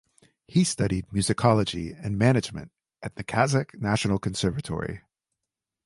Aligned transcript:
He 0.47 0.63
studied 0.63 1.05
musicology 1.09 1.95
and 2.03 2.17
management 2.17 2.71
in 3.03 3.11
the 3.13 3.23
Kazakh 3.23 3.79
National 3.79 4.17
Conservatory. 4.17 5.01